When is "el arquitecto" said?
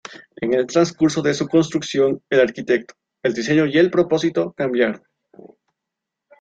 2.31-2.95